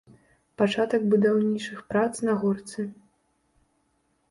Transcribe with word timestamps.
Пачатак 0.61 1.03
будаўнічых 1.11 1.85
прац 1.93 2.07
на 2.31 2.37
горцы. 2.47 2.89